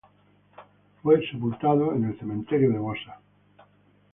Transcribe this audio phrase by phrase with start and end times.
[1.03, 3.19] Fue sepultado en el cementerio de Bosa.